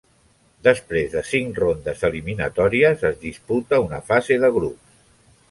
Després 0.67 1.11
de 1.17 1.21
cinc 1.31 1.59
rondes 1.63 2.01
eliminatòries, 2.09 3.05
es 3.11 3.21
disputa 3.27 3.81
una 3.91 4.01
fase 4.11 4.41
de 4.47 4.53
grups. 4.59 4.99